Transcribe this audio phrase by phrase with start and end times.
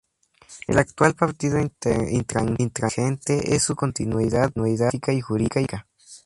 [0.65, 5.85] El actual Partido Intransigente es su continuidad política y jurídica.